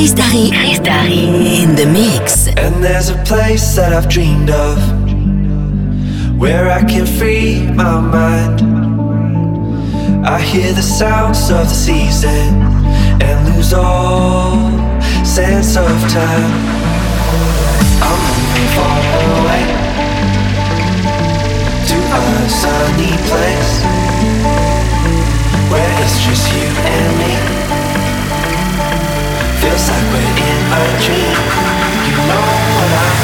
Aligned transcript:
Chris 0.00 0.14
Darry. 0.14 0.50
Chris 0.50 0.78
Darry 0.78 1.60
in 1.60 1.76
the 1.76 1.84
mix. 1.84 2.46
And 2.46 2.82
there's 2.82 3.10
a 3.10 3.16
place 3.24 3.76
that 3.76 3.92
I've 3.92 4.08
dreamed 4.08 4.48
of 4.48 4.78
where 6.40 6.70
I 6.70 6.82
can 6.84 7.04
free 7.04 7.70
my 7.74 8.00
mind. 8.00 8.62
I 10.26 10.40
hear 10.40 10.72
the 10.72 10.80
sounds 10.80 11.50
of 11.50 11.68
the 11.68 11.74
season 11.74 12.62
and 13.20 13.54
lose 13.54 13.74
all 13.74 14.70
sense 15.22 15.76
of 15.76 15.92
time. 16.08 16.50
I'm 18.00 18.20
moving 18.32 18.70
far 18.80 19.00
away 19.36 19.64
to 21.90 21.96
a 22.16 22.48
sunny 22.48 23.12
place 23.28 23.72
where 25.68 25.92
it's 26.00 26.24
just 26.24 26.48
you 26.54 26.68
and 26.88 27.18
me. 27.18 27.59
Feels 29.60 29.90
like 29.90 30.06
we're 30.10 30.20
in 30.20 30.58
a 30.72 31.00
dream. 31.04 31.36
You 32.08 32.16
know 32.16 32.46
what 32.76 32.92
I 32.96 33.19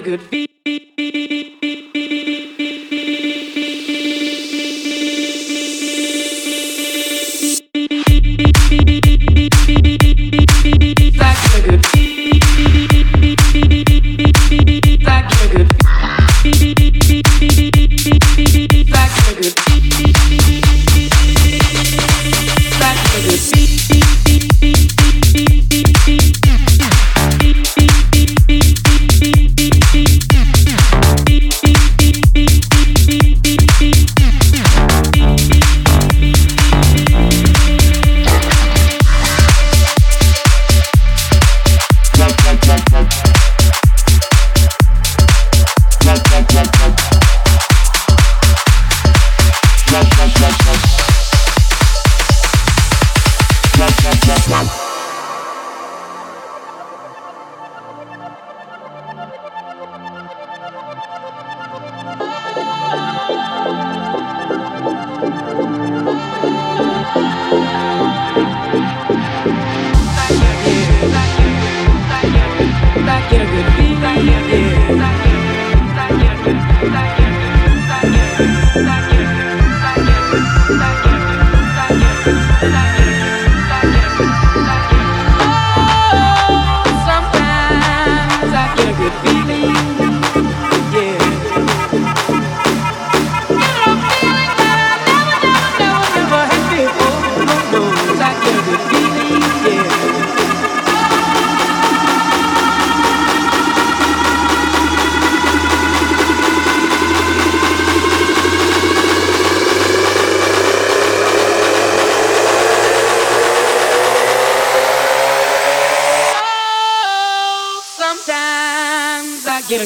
get 0.00 0.06
a 0.06 0.16
good 0.16 0.30
beat. 0.30 0.53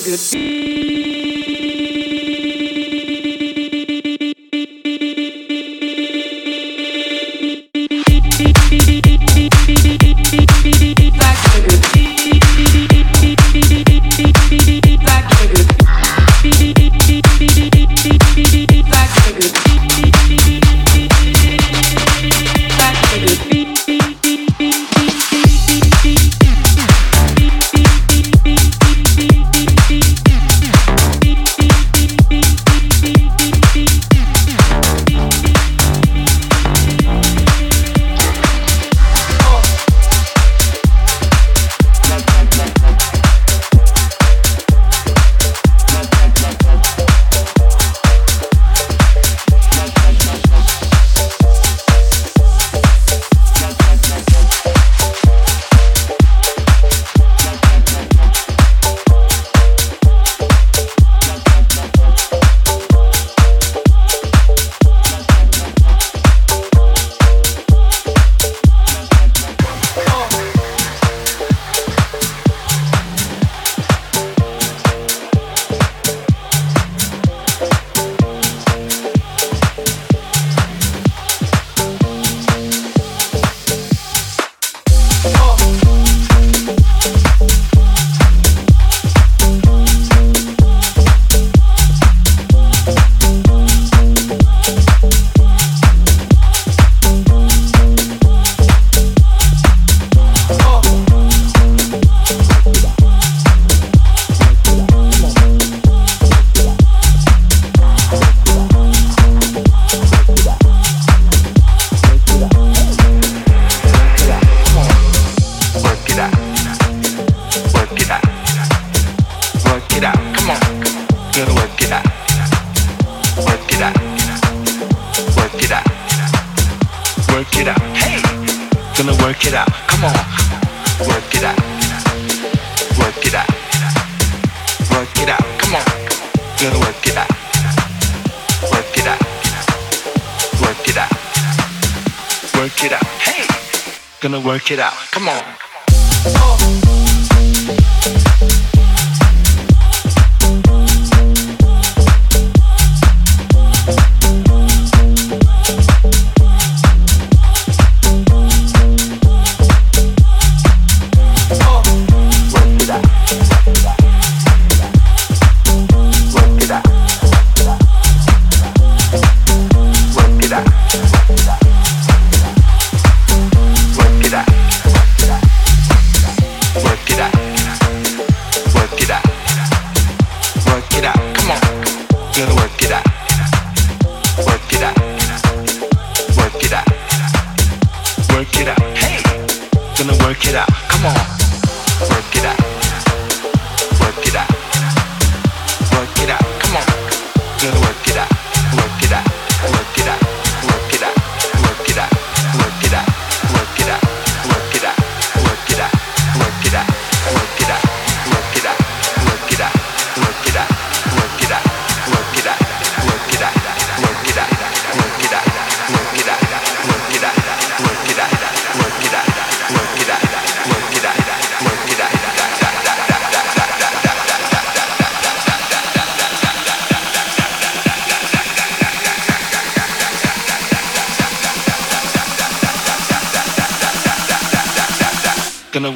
Good 0.00 0.77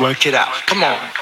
work 0.02 0.26
it 0.26 0.34
out. 0.34 0.52
Come 0.66 0.82
on. 0.82 1.21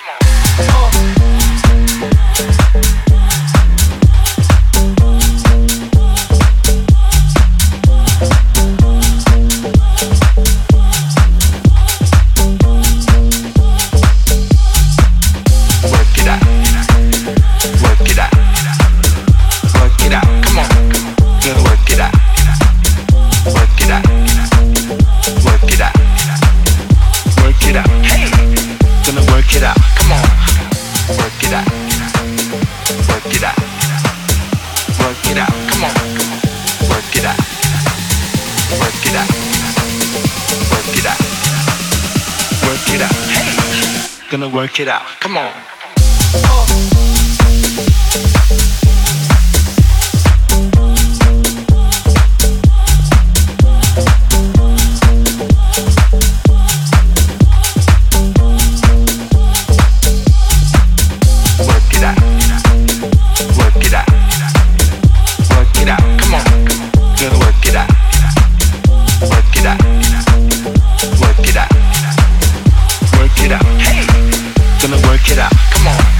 Work 44.52 44.80
it 44.80 44.88
out. 44.88 45.06
Come 45.20 45.36
on. 45.36 45.52
Bitches. 75.82 76.19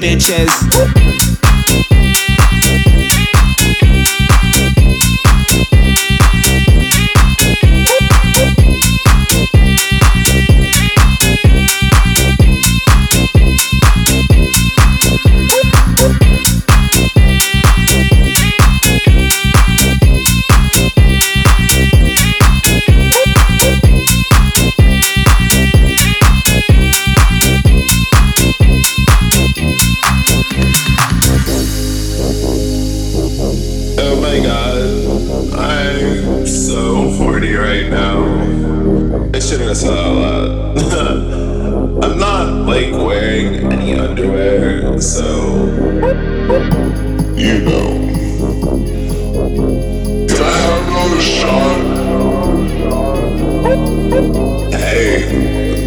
Bitches. 0.00 1.31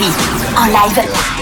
Ain't 0.00 0.16
looking 0.96 1.12
for 1.12 1.37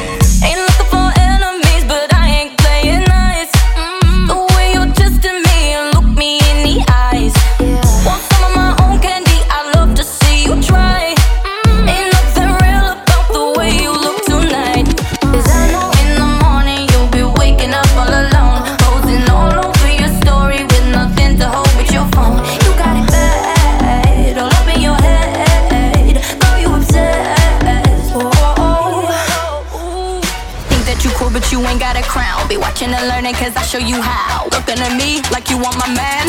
show 33.81 33.87
you 33.87 34.01
how. 34.01 34.45
Looking 34.53 34.79
at 34.79 34.97
me 34.97 35.21
like 35.31 35.51
you 35.51 35.59
want 35.59 35.77
my 35.79 35.89
man. 35.93 36.26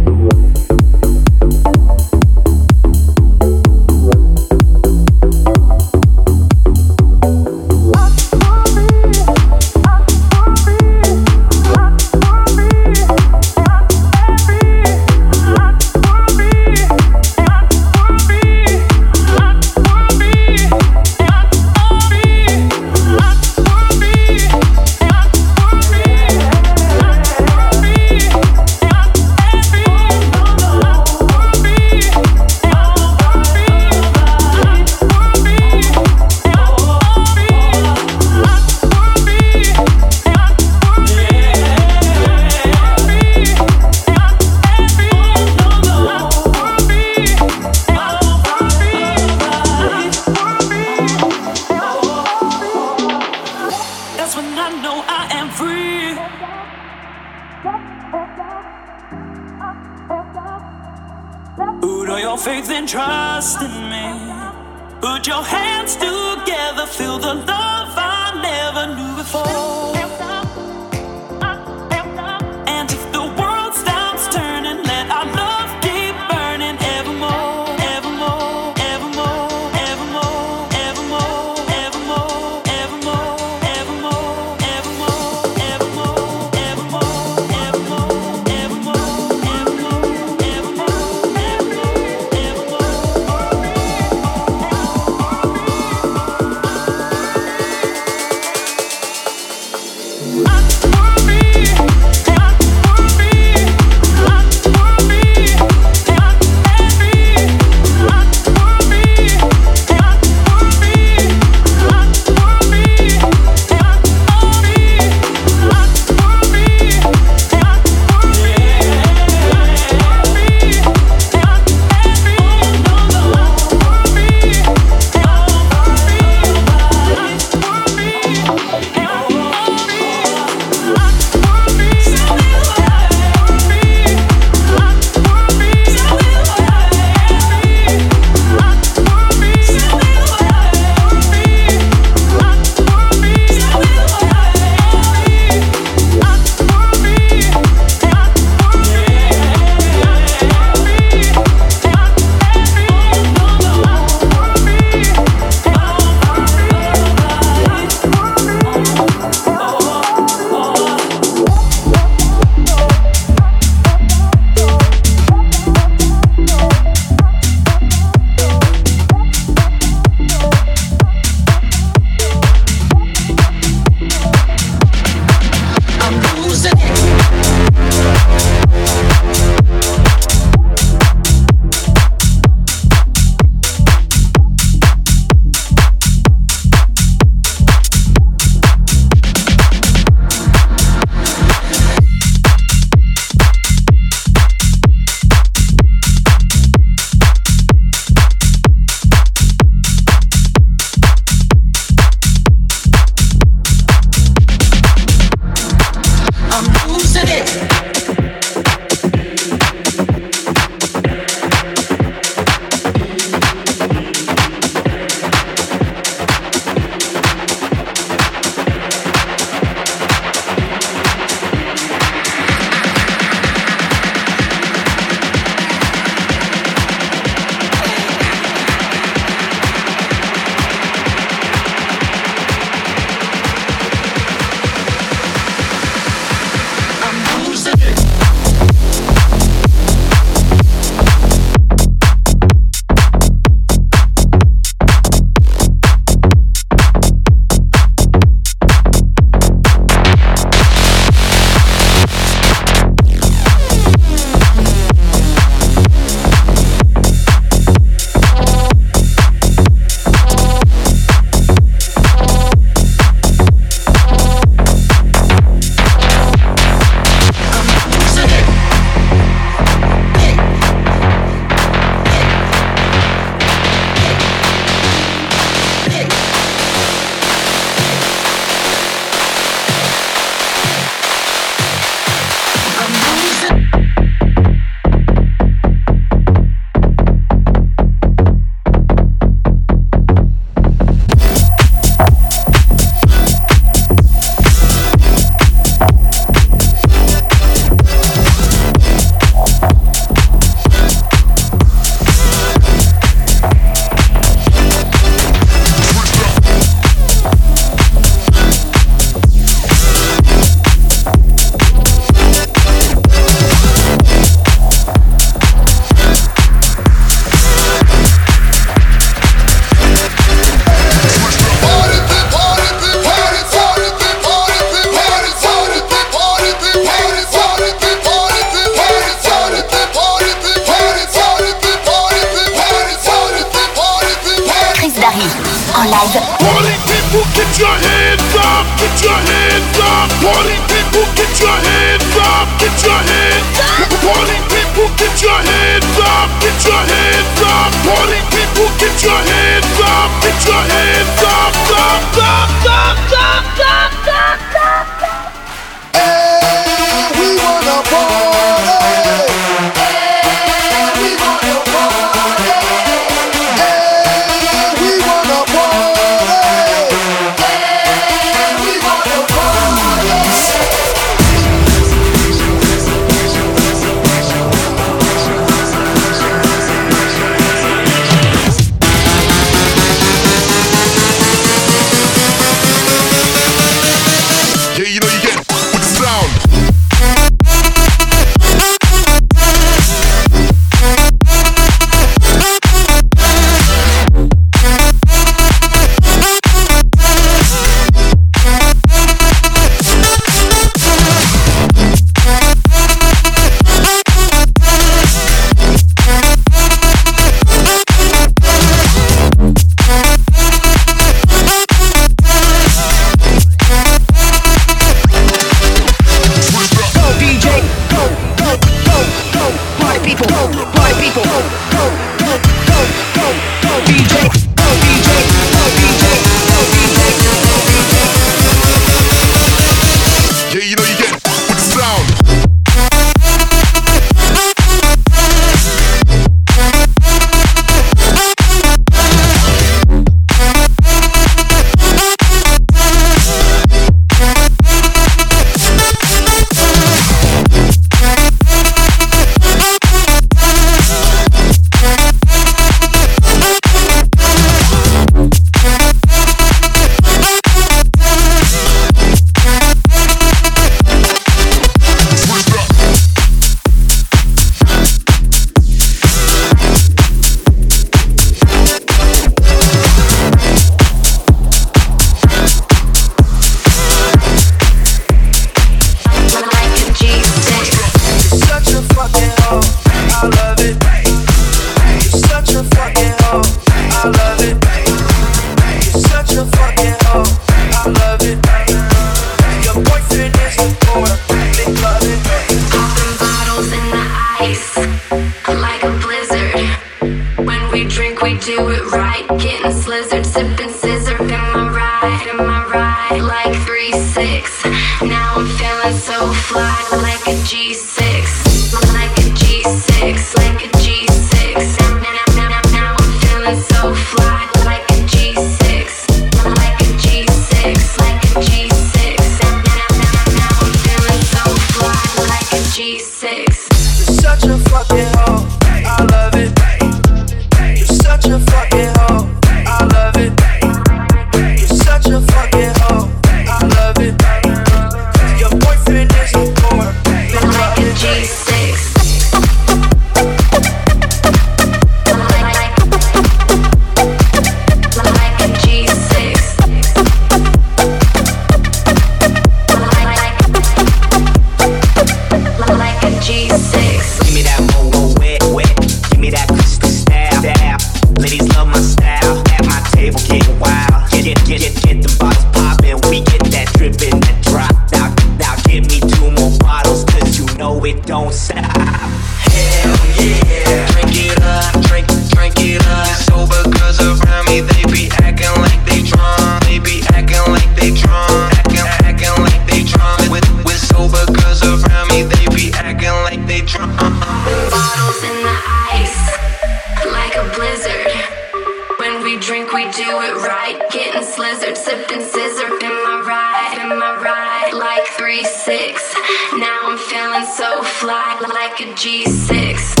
A 598.81 598.85
G6, 598.95 600.00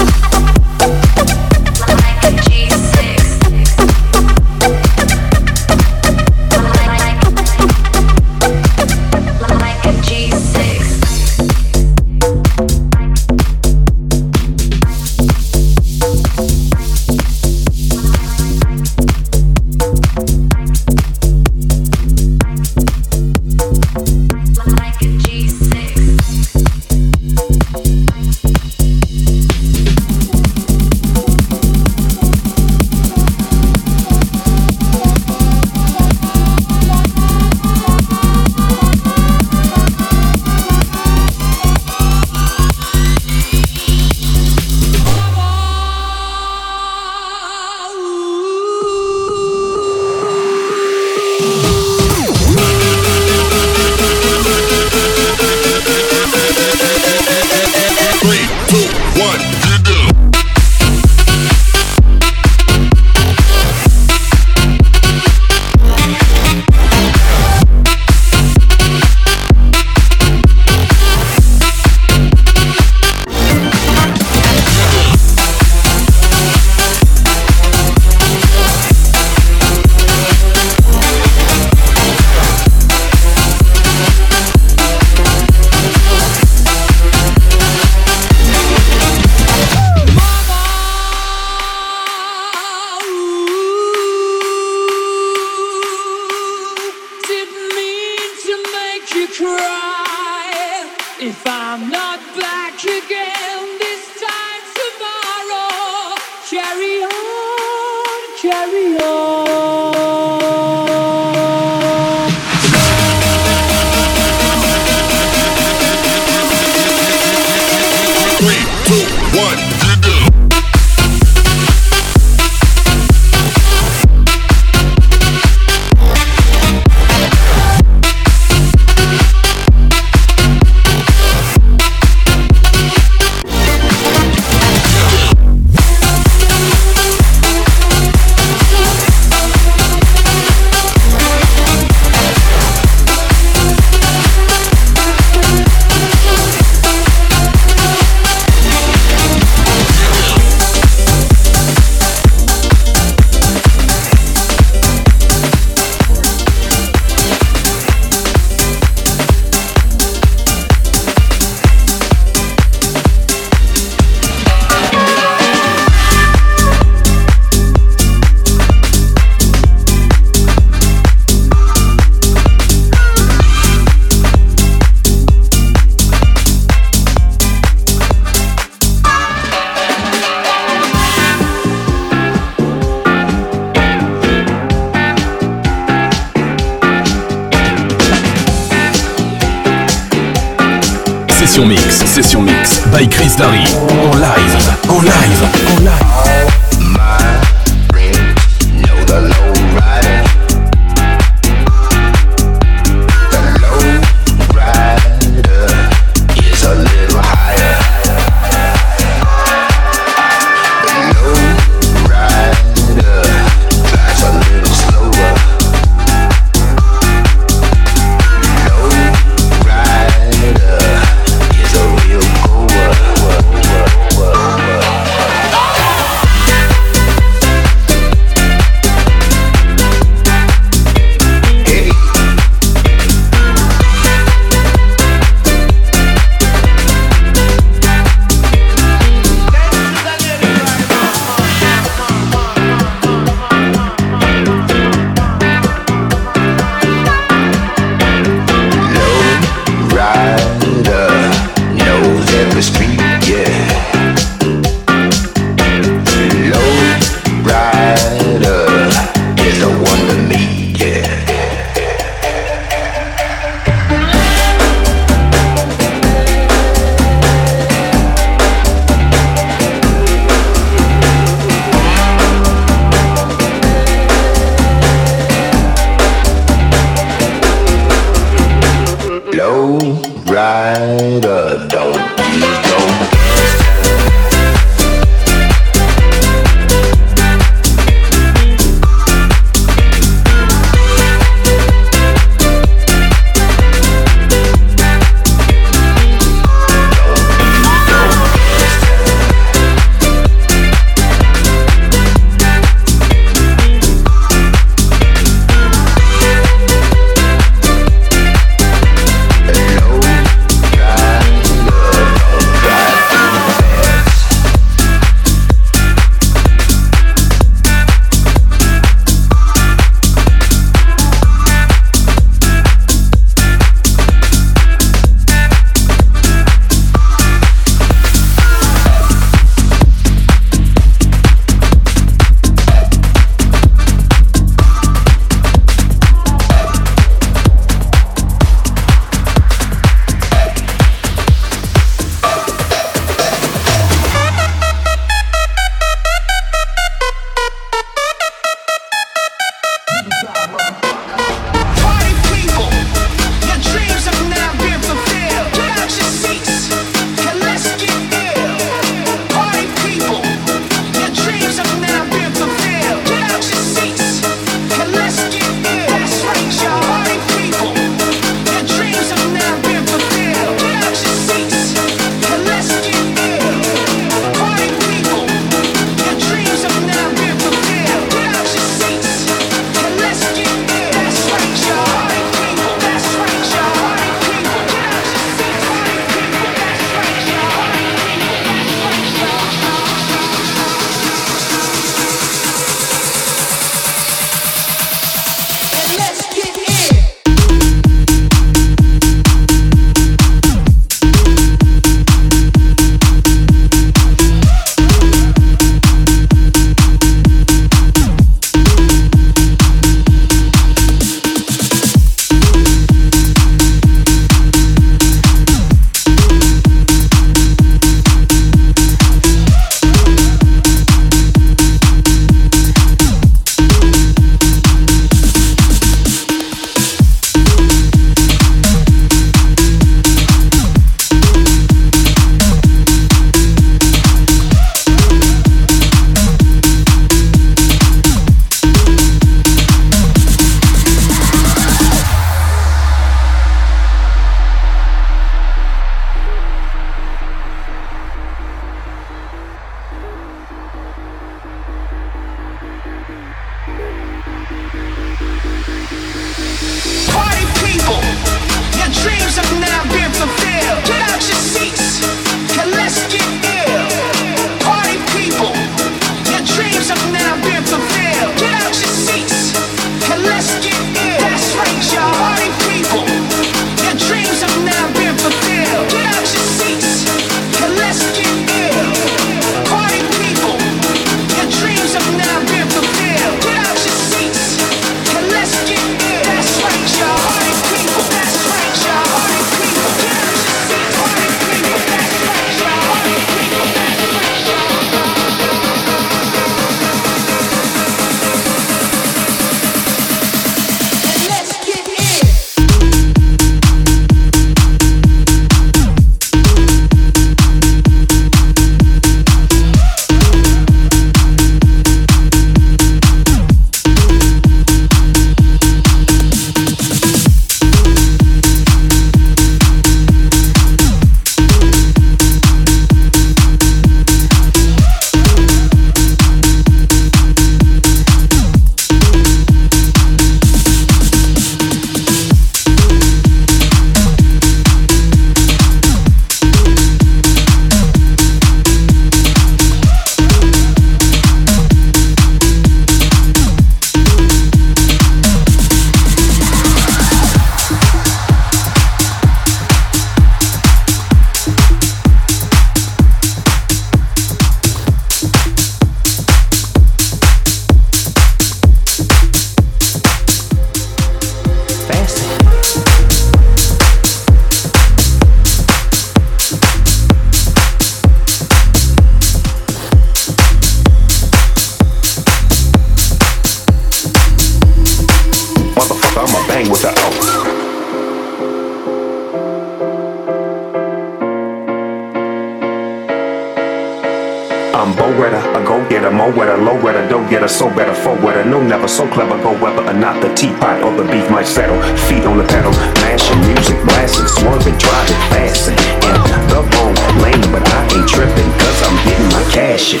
wetter, 587.38 587.46
dough 587.46 587.70
so 587.70 587.70
better, 587.74 587.94
four 587.94 588.16
wetter, 588.16 588.44
no 588.44 588.60
never, 588.60 588.88
so 588.88 589.06
clever, 589.08 589.36
go 589.42 589.54
whether 589.62 589.82
or 589.82 589.94
not 589.94 590.20
the 590.20 590.32
teapot 590.34 590.82
or 590.82 590.90
the 590.96 591.04
beef 591.10 591.30
might 591.30 591.46
settle. 591.46 591.78
Feet 592.08 592.24
on 592.24 592.36
the 592.36 592.44
pedal, 592.44 592.72
mashing 593.02 593.38
music, 593.46 593.78
blasting, 593.84 594.26
swerving, 594.26 594.76
driving, 594.78 595.20
fasting. 595.30 595.78
In 596.02 596.14
the 596.50 596.60
wrong 596.74 596.94
lane, 597.22 597.46
but 597.54 597.62
I 597.62 597.82
ain't 597.94 598.08
tripping, 598.08 598.50
cause 598.58 598.78
I'm 598.82 598.96
getting 599.06 599.30
my 599.30 599.44
cash 599.54 599.94
in. 599.94 600.00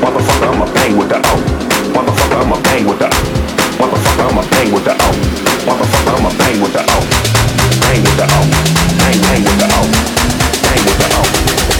Motherfucker, 0.00 0.48
I'ma 0.48 0.66
bang 0.72 0.96
with 0.96 1.08
the 1.08 1.20
O. 1.20 1.36
Motherfucker, 1.92 2.40
I'ma 2.40 2.56
bang 2.62 2.86
with 2.88 2.98
the 2.98 3.08
O. 3.08 3.20
Motherfucker, 3.76 4.24
I'ma 4.32 4.42
bang 4.50 4.72
with 4.72 4.84
the 4.84 4.94
O. 4.96 5.08
Motherfucker, 5.68 6.14
I'ma 6.16 6.30
bang 6.40 6.56
with 6.62 6.72
the 6.72 6.82
O. 6.88 6.98
Bang 7.84 8.00
with 8.00 8.16
the 8.16 8.26
O. 8.32 8.40
Bang, 8.96 9.20
bang 9.28 9.42
with 9.44 9.58
the 9.60 9.68
O. 9.76 9.82
Bang 10.64 10.82
with 10.88 10.98
the 11.00 11.08
O. 11.20 11.22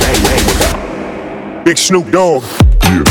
Bang, 0.05 0.21
bang 0.21 0.45
with 0.45 0.59
the 0.61 0.69
O. 0.77 1.65
Big 1.65 1.79
Snoop 1.79 2.11
Dogg. 2.11 2.45
Yeah, 2.83 3.05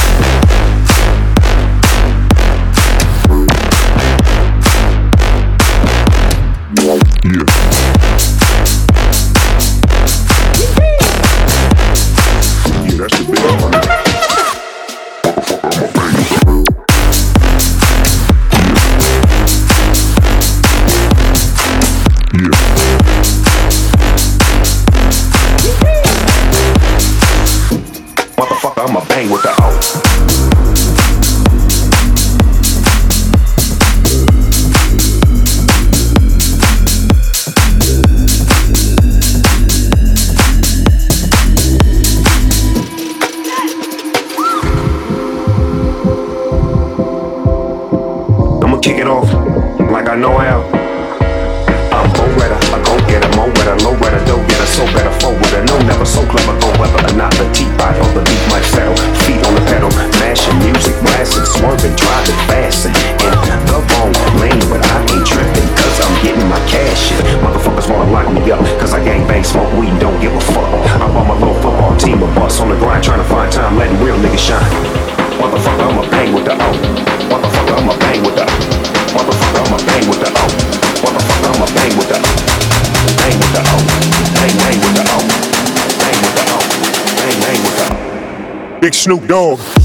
Big 88.81 88.95
Snoop 88.95 89.27
Dogg. 89.27 89.80